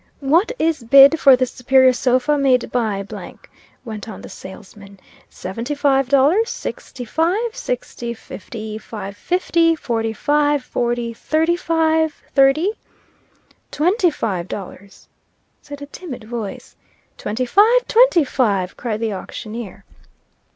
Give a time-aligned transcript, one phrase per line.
[0.21, 3.05] "What is bid for this superior sofa, made by,"
[3.85, 11.13] went on the salesman, "Seventy dollars sixty five sixty fifty five fifty forty five forty
[11.13, 12.71] thirty five thirty."
[13.69, 15.07] "Twenty five dollars,"
[15.61, 16.75] said a timid voice.
[17.19, 17.87] "Twenty five!
[17.87, 19.85] Twenty five!" cried the auctioneer.